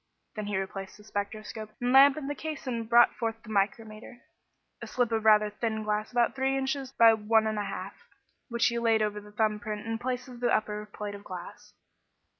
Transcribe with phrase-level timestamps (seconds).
[0.35, 4.23] Then he replaced the spectroscope and lamp in the case and brought forth the micrometer
[4.81, 7.93] a slip of rather thin glass about three inches by one and a half
[8.49, 11.23] which he laid over the thumb print in the place of the upper plate of
[11.23, 11.75] glass.